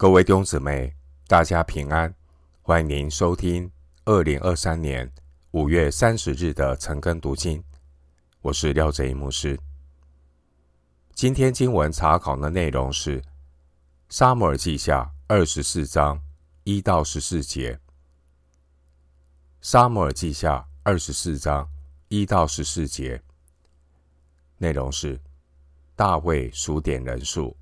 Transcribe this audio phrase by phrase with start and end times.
[0.00, 0.94] 各位弟兄姊妹，
[1.26, 2.14] 大家平安！
[2.62, 3.68] 欢迎您收听
[4.04, 5.12] 二零二三年
[5.50, 7.60] 五月三十日的晨更读经。
[8.40, 9.58] 我是廖哲一牧师。
[11.14, 13.20] 今天经文查考的内容是
[14.08, 16.22] 《撒母耳记下》二十四章
[16.62, 17.74] 一到十四节，
[19.60, 21.68] 《撒母耳记下》二十四章
[22.06, 23.20] 一到十四节
[24.58, 25.20] 内容是
[25.96, 27.56] 大卫数点人数。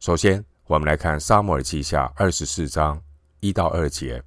[0.00, 3.02] 首先，我们来看《撒母耳记下》二十四章
[3.40, 4.22] 一到二节。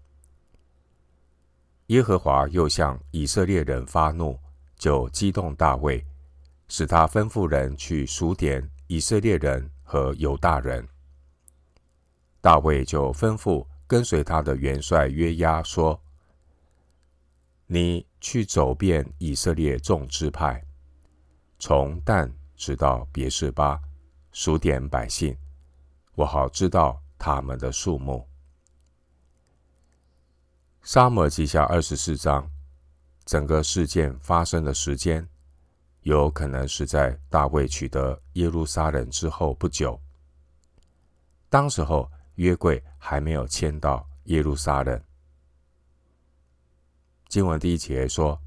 [1.88, 4.38] 耶和华又向以色列人发怒，
[4.76, 6.06] 就激动大卫，
[6.68, 10.86] 使他吩咐人去数点以色列人和犹大人。
[12.42, 15.98] 大卫就吩咐跟随他的元帅约押说
[17.68, 20.62] ：“你去走遍以色列众支派，
[21.60, 23.80] 从但直到别是巴，
[24.34, 25.34] 数点百姓。”
[26.16, 28.28] 我好知道他们的数目。
[30.84, 32.50] 撒母耳记下二十四章，
[33.24, 35.28] 整个事件发生的时间，
[36.02, 40.00] 有可能是在大卫取得耶路撒冷之后不久。
[41.50, 45.02] 当时候约柜还没有迁到耶路撒冷。
[47.30, 48.42] 经文第一节说：“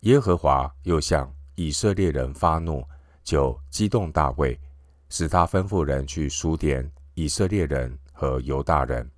[0.00, 2.84] 耶和华又向以色列人发怒，
[3.24, 4.60] 就激动大卫。”
[5.08, 9.10] 使他吩咐人去数点以色列人和犹大人。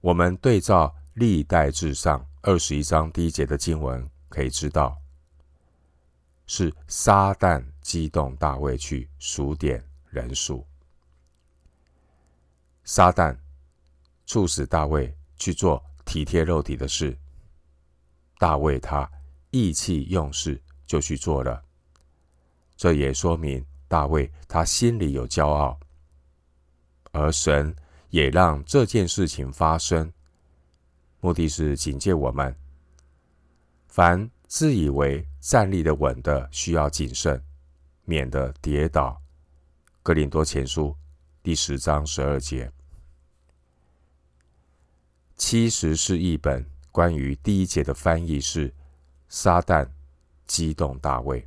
[0.00, 4.96] 我们对照历代志上二十一章第一节的经文，可以知道
[6.46, 10.66] 是撒旦激动大卫去数点人数。
[12.84, 13.36] 撒旦
[14.26, 17.16] 促使大卫去做体贴肉体的事，
[18.38, 19.08] 大卫他
[19.50, 21.62] 意气用事就去做了。
[22.80, 25.78] 这也说明大卫他心里有骄傲，
[27.10, 27.76] 而神
[28.08, 30.10] 也让这件事情发生，
[31.20, 32.56] 目的是警戒我们：
[33.86, 37.44] 凡自以为站立的稳的，需要谨慎，
[38.06, 39.20] 免得跌倒。
[40.02, 40.96] 哥林多前书
[41.42, 42.72] 第十章十二节。
[45.36, 48.72] 七十是译本关于第一节的翻译是：
[49.28, 49.86] 撒旦
[50.46, 51.44] 激动大卫。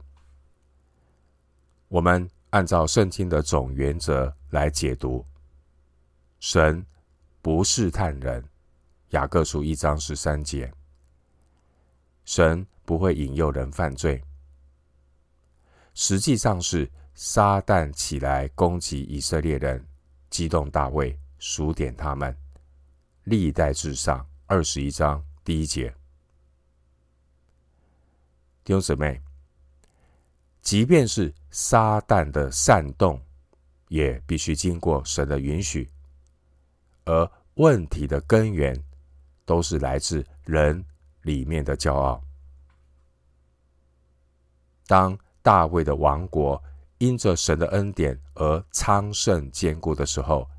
[1.93, 5.23] 我们按照圣经的总原则来解读，
[6.39, 6.83] 神
[7.39, 8.43] 不试探人，
[9.09, 10.73] 雅各书一章十三节，
[12.25, 14.19] 神不会引诱人犯罪。
[15.93, 19.85] 实际上是撒旦起来攻击以色列人，
[20.31, 22.35] 激动大卫数点他们。
[23.25, 25.93] 历代志上二十一章第一节，
[28.63, 29.21] 弟兄姊妹。
[30.63, 33.21] 即便是撒旦的煽动，
[33.89, 35.89] 也必须经过神的允许。
[37.03, 38.81] 而问题的根源，
[39.45, 40.83] 都是来自人
[41.23, 42.23] 里面的骄傲。
[44.87, 46.61] 当大卫的王国
[46.97, 50.49] 因着神的恩典而昌盛坚固的时候，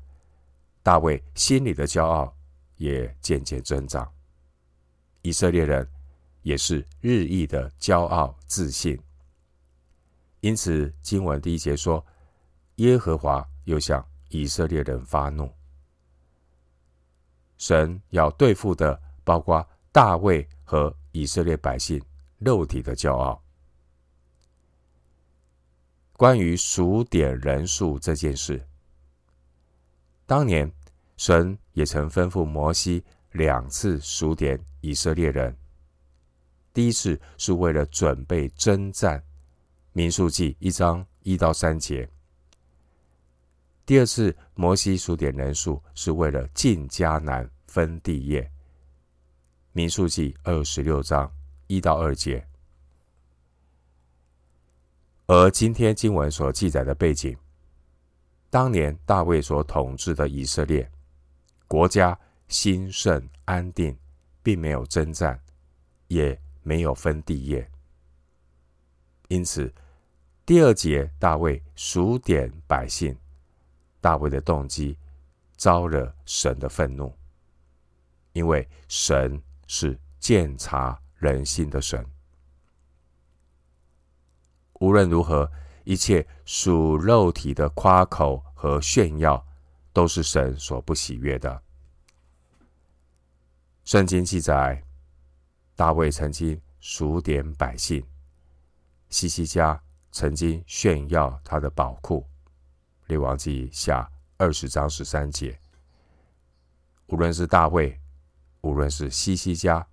[0.83, 2.31] 大卫心里的骄傲
[2.77, 4.07] 也渐渐增长。
[5.23, 5.87] 以色列人
[6.43, 8.99] 也是日益的骄傲自信。
[10.45, 12.05] 因此，经文第一节说
[12.77, 15.51] ：“耶和华又向以色列人发怒。”
[17.57, 21.99] 神要对付的，包括大卫和以色列百姓
[22.37, 23.41] 肉体的骄傲。
[26.13, 28.63] 关于数点人数这件事，
[30.27, 30.71] 当年
[31.17, 35.57] 神也曾吩咐摩西两次数点以色列人。
[36.71, 39.23] 第一次是为了准备征战。
[39.97, 42.09] 民数记一章一到三节。
[43.85, 48.51] 第二次摩西数点人数是为了进迦南分地业。
[49.71, 51.31] 民数记二十六章
[51.67, 52.45] 一到二节。
[55.27, 57.33] 而今天经文所记载的背景，
[58.49, 60.91] 当年大卫所统治的以色列
[61.69, 63.97] 国家兴盛安定，
[64.43, 65.41] 并没有征战，
[66.09, 67.71] 也没有分地业，
[69.29, 69.73] 因此。
[70.45, 73.17] 第二节，大卫数点百姓，
[73.99, 74.95] 大卫的动机
[75.57, 77.11] 招惹神的愤怒，
[78.33, 82.05] 因为神是鉴察人心的神。
[84.73, 85.51] 无论如何，
[85.83, 89.43] 一切属肉体的夸口和炫耀，
[89.91, 91.63] 都是神所不喜悦的。
[93.83, 94.83] 圣经记载，
[95.75, 98.05] 大卫曾经数点百姓，
[99.09, 99.81] 西西家。
[100.15, 102.25] 曾经炫耀他的宝库，
[103.07, 105.59] 列王记下二十章十三节。
[107.07, 107.99] 无论是大卫，
[108.61, 109.85] 无论是西西家，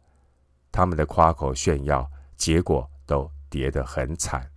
[0.70, 4.48] 他们的夸口炫耀，结果都跌得很惨。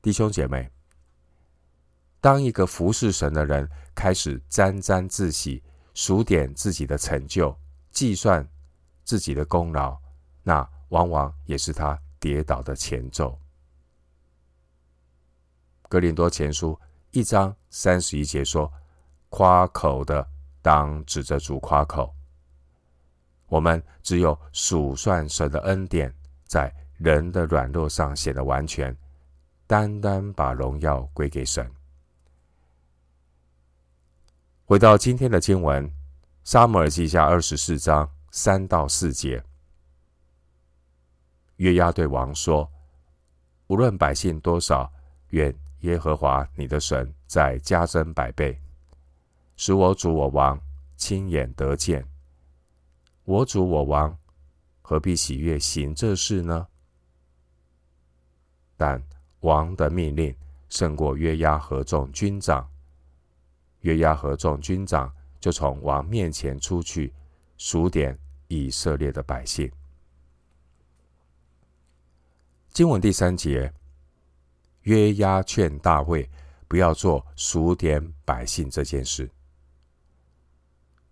[0.00, 0.70] 弟兄姐妹，
[2.20, 5.60] 当一个服侍神的人开始沾沾自喜，
[5.92, 7.58] 数点自己的成就，
[7.90, 8.48] 计算
[9.02, 10.00] 自己的功劳，
[10.44, 13.38] 那往往也是他跌倒的前奏。
[15.90, 16.80] 格林多前书
[17.10, 18.72] 一章三十一节说。
[19.36, 20.24] 夸口的
[20.62, 22.14] 当指着主夸口。
[23.48, 26.14] 我们只有数算神的恩典，
[26.46, 28.96] 在人的软弱上显得完全，
[29.66, 31.68] 单单把荣耀归给神。
[34.66, 35.84] 回到今天的经文，
[36.44, 39.42] 《撒母耳记下》二十四章三到四节，
[41.56, 42.70] 约押对王说
[43.68, 44.92] ：“无论百姓多少，
[45.30, 48.58] 愿耶和华你的神再加增百倍。”
[49.56, 50.60] 使我主我王
[50.96, 52.04] 亲眼得见，
[53.24, 54.16] 我主我王
[54.82, 56.66] 何必喜悦行这事呢？
[58.76, 59.00] 但
[59.40, 60.34] 王的命令
[60.68, 62.68] 胜过约押和众军长，
[63.82, 67.12] 约押和众军长就从王面前出去
[67.56, 68.18] 数点
[68.48, 69.70] 以色列的百姓。
[72.74, 73.72] 经文第三节，
[74.80, 76.28] 约押劝大卫
[76.66, 79.30] 不要做数点百姓这件事。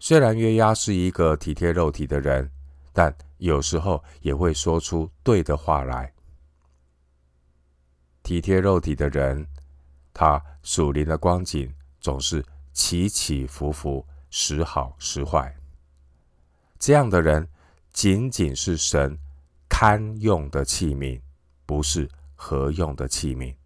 [0.00, 2.50] 虽然约押是一个体贴肉体的人，
[2.92, 6.12] 但有时候也会说出对的话来。
[8.24, 9.46] 体贴肉体的人，
[10.12, 15.56] 他属灵的光景总是起起伏伏，时好时坏。
[16.80, 17.48] 这样的人
[17.92, 19.16] 仅仅是神
[19.68, 21.20] 堪用的器皿，
[21.72, 23.56] 不是合用的器皿。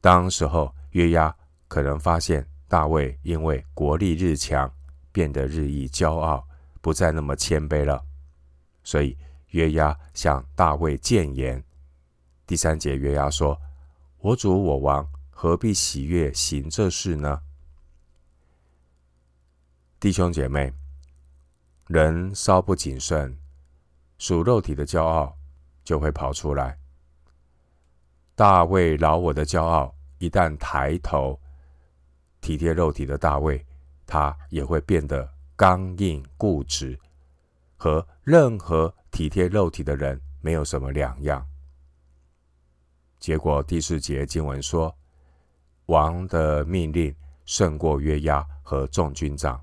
[0.00, 1.32] 当时候，约押
[1.68, 2.44] 可能发现。
[2.66, 4.70] 大卫因为国力日强，
[5.10, 6.46] 变得日益骄傲，
[6.82, 8.04] 不再那么谦卑了。
[8.82, 9.16] 所以
[9.52, 11.64] 约押向大卫谏言。
[12.46, 13.58] 第三节，约押说
[14.18, 17.40] ：“我主我王何必喜悦行这事呢？”
[19.98, 20.70] 弟兄姐妹，
[21.86, 23.38] 人稍不谨慎，
[24.18, 25.37] 属肉体的骄傲
[25.88, 26.78] 就会跑出来。
[28.34, 31.40] 大卫老我的骄傲一旦抬头。
[32.42, 33.64] 体贴肉体的大卫，
[34.06, 35.26] 他也会变得
[35.56, 36.98] 刚硬固执，
[37.78, 41.42] 和任何体贴肉体的人没有什么两样。
[43.18, 44.94] 结果第四节经文说，
[45.86, 49.58] 王的命令胜过约押和众军长。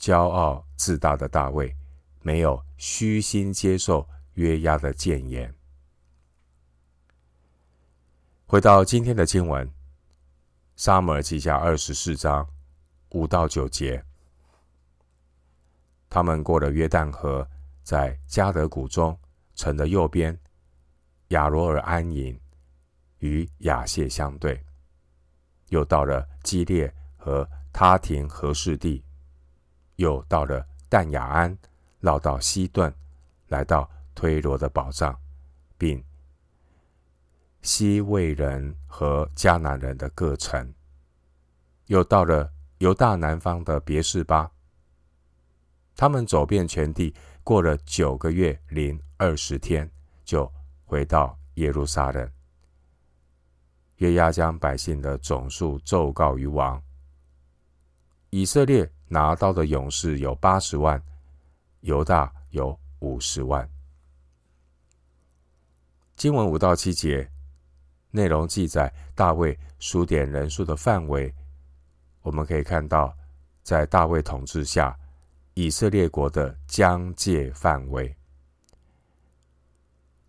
[0.00, 1.76] 骄傲自大的大卫
[2.22, 5.52] 没有虚心接受约押的谏言。
[8.46, 9.68] 回到今天的经文。
[10.76, 12.44] 撒母耳记下二十四章
[13.10, 14.04] 五到九节，
[16.10, 17.48] 他们过了约旦河，
[17.84, 19.16] 在加得谷中
[19.54, 20.36] 城的右边，
[21.28, 22.36] 亚罗尔安营，
[23.20, 24.60] 与亚谢相对。
[25.68, 29.04] 又到了基列和他廷和示地，
[29.94, 31.56] 又到了但雅安，
[32.00, 32.92] 绕到西顿，
[33.46, 35.18] 来到推罗的保障，
[35.76, 36.04] 并。
[37.62, 40.74] 西魏人和迦南人的各城，
[41.86, 44.50] 又到了犹大南方的别是巴。
[45.96, 49.90] 他们走遍全地，过了九个月零二十天，
[50.24, 50.52] 就
[50.84, 52.30] 回到耶路撒冷。
[53.96, 56.82] 约押将百姓的总数奏告于王。
[58.28, 61.02] 以色列拿到的勇士有八十万，
[61.80, 63.66] 犹大有五十万。
[66.24, 67.30] 经文五到七节。
[68.10, 71.30] 内容记载大卫数点人数的范围，
[72.22, 73.14] 我们可以看到，
[73.62, 74.98] 在大卫统治下，
[75.52, 78.16] 以色列国的疆界范围。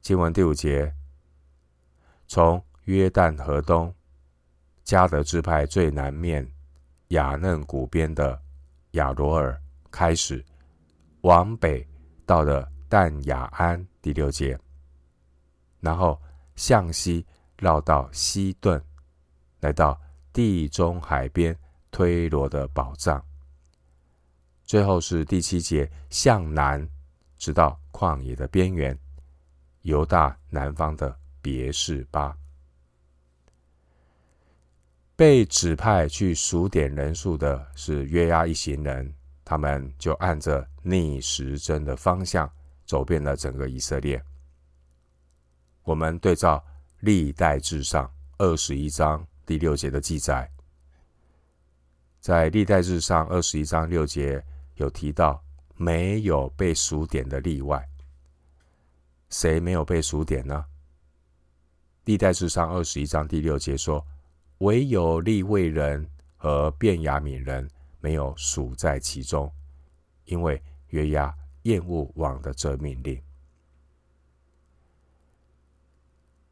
[0.01, 0.93] 经文第五节，
[2.27, 3.95] 从约旦河东
[4.83, 6.45] 加德支派最南面
[7.07, 8.37] 雅嫩谷边的
[8.91, 9.57] 亚罗尔
[9.89, 10.43] 开始，
[11.21, 11.87] 往北
[12.25, 14.59] 到了但雅安，第六节，
[15.85, 16.19] 然后
[16.57, 17.23] 向西。
[17.57, 18.83] 绕到西顿，
[19.61, 19.97] 来到
[20.33, 21.57] 地中海边
[21.89, 23.25] 推罗的宝藏。
[24.65, 26.85] 最后是第七节，向南，
[27.37, 28.99] 直到旷野的边缘，
[29.83, 32.37] 犹大南方的别是巴。
[35.15, 39.15] 被指派去数点人数的是约押一行人，
[39.45, 42.51] 他们就按着逆时针的方向
[42.85, 44.21] 走遍了整个以色列。
[45.85, 46.61] 我们对照。
[47.01, 50.49] 历代志上二十一章第六节的记载。
[52.19, 54.43] 在历代志上二十一章六节
[54.75, 55.39] 有提到，
[55.75, 57.87] 没有被数点的例外。
[59.29, 60.65] 谁没有被数点呢？
[62.05, 64.03] 历代志上二十一章第六节说，
[64.59, 69.51] 唯有利未人和便雅悯人没有数在其中，
[70.23, 71.31] 因为约押
[71.63, 73.21] 厌恶王的这命令。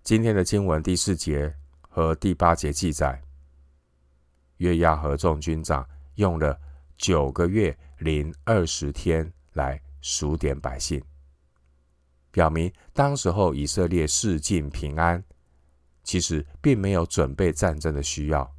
[0.04, 3.22] 今天的经文第四节和第八节记载。
[4.58, 6.60] 约押和众军长用了
[6.98, 11.02] 九个月零二十天来数点百姓，
[12.32, 15.24] 表明当时候以色列四境平安，
[16.04, 18.54] 其实并没有准备战争的需要。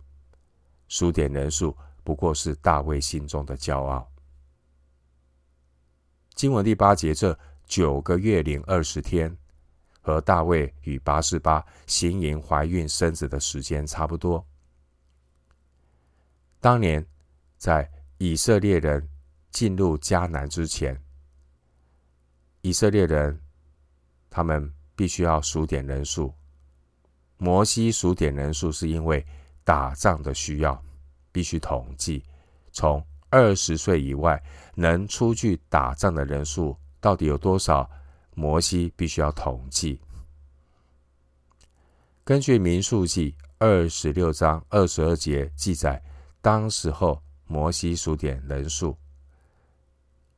[0.88, 4.10] 数点人数不过是大卫心中的骄傲。
[6.34, 9.36] 经文第八节，这九个月零二十天，
[10.04, 14.46] 和大卫与拔示巴行营怀孕生子的时间差不多。
[16.60, 17.04] 当年，
[17.56, 19.08] 在以色列人
[19.50, 21.02] 进入迦南之前，
[22.60, 23.40] 以色列人
[24.28, 26.34] 他们必须要数点人数。
[27.38, 29.24] 摩西数点人数是因为
[29.64, 30.84] 打仗的需要，
[31.32, 32.22] 必须统计
[32.72, 34.42] 从二十岁以外
[34.74, 37.90] 能出去打仗的人数到底有多少，
[38.34, 40.00] 摩西必须要统计。
[42.24, 46.02] 根据民数记二十六章二十二节记载。
[46.40, 48.94] 当时候，摩西数点人数，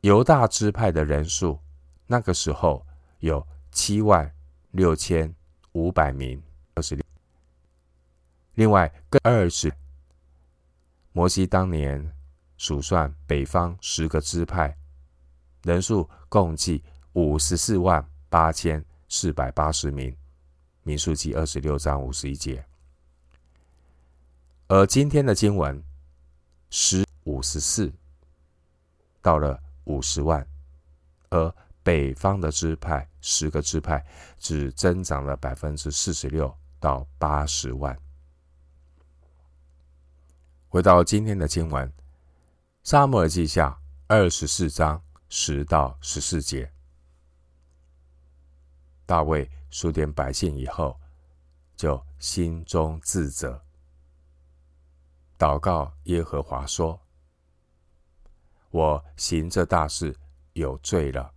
[0.03, 1.59] 犹大支派的人数，
[2.07, 2.87] 那个时候
[3.19, 4.33] 有七万
[4.71, 5.35] 六千
[5.73, 6.41] 五百名。
[6.77, 7.05] 二十六。
[8.55, 8.89] 另外，
[9.25, 9.73] 二十，
[11.11, 12.15] 摩西当年
[12.57, 14.77] 数算北方十个支派，
[15.65, 16.85] 人数共计
[17.17, 20.15] 五十四万八千四百八十名。
[20.83, 22.63] 民数记二十六章五十一节。
[24.69, 25.83] 而今天的经文。
[26.69, 27.91] 十五十四
[29.23, 30.47] 到了五十万，
[31.31, 34.05] 而北方的支派十个支派
[34.37, 37.97] 只增长了百分之四十六到八十万。
[40.69, 41.89] 回到今天的经文，
[42.83, 43.71] 《撒母耳记下》
[44.09, 46.71] 二十四章十到十四节，
[49.07, 51.01] 大卫数点百姓以后，
[51.77, 53.63] 就心中自责。
[55.39, 57.01] 祷告耶和华说
[58.71, 60.15] ：“我行这大事
[60.55, 61.33] 有罪了。